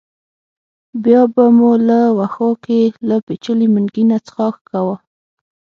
[1.03, 4.95] بیا به مو له وښو کې له پېچلي منګي نه څښاک کاوه.